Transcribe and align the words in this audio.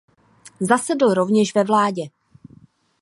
Zasedl 0.61 1.13
rovněž 1.13 1.55
ve 1.55 1.63
vládě. 1.63 2.01